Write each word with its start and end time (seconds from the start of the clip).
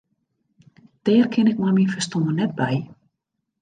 Dêr 1.03 1.25
kin 1.33 1.51
ik 1.51 1.57
mei 1.61 1.73
myn 1.75 1.91
ferstân 1.93 2.23
net 2.37 2.51
by. 2.59 2.73